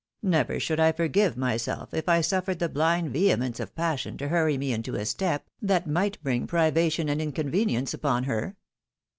Never 0.23 0.59
should 0.59 0.79
I 0.79 0.93
forgive 0.93 1.37
my 1.37 1.57
self 1.57 1.93
if 1.93 2.09
I 2.09 2.21
suffered 2.21 2.57
the 2.57 2.67
blind 2.67 3.11
vehemence 3.13 3.59
of 3.59 3.75
passion 3.75 4.17
to 4.17 4.29
hurry 4.29 4.57
me 4.57 4.73
into 4.73 4.95
a 4.95 5.05
step 5.05 5.47
that 5.61 5.85
might 5.85 6.19
bring 6.23 6.47
privation 6.47 7.07
and 7.07 7.21
inconvenience 7.21 7.93
upon 7.93 8.23
her! 8.23 8.57